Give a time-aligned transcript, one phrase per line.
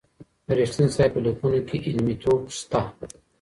[0.45, 2.81] د رښتین صاحب په لیکنو کي علمي توب شته.